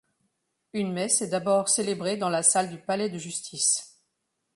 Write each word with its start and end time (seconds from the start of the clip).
Une 0.73 0.93
messe 0.93 1.21
est 1.21 1.27
d'abord 1.27 1.69
célébrée 1.69 2.17
dans 2.17 2.31
la 2.31 2.41
salle 2.41 2.71
du 2.71 2.79
palais 2.79 3.07
de 3.11 3.19
justice. 3.19 4.01